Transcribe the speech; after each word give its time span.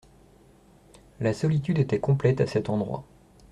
La 1.19 1.31
solitude 1.31 1.77
était 1.77 1.99
complète 1.99 2.41
à 2.41 2.47
cet 2.47 2.69
endroit. 2.71 3.03